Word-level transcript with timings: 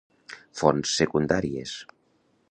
Fonts 0.61 0.93
secundàries 1.01 1.75